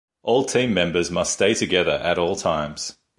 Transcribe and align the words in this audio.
All 0.23 0.45
team 0.45 0.73
members 0.73 1.11
must 1.11 1.33
stay 1.33 1.53
together 1.53 1.91
at 2.03 2.17
all 2.17 2.35
times. 2.35 2.97